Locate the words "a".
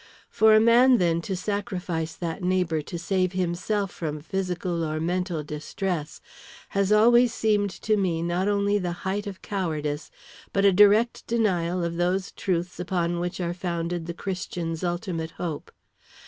0.55-0.59, 10.65-10.71